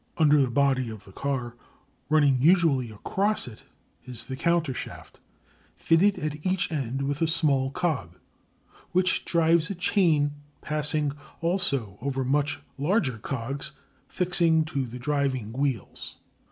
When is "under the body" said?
0.17-0.89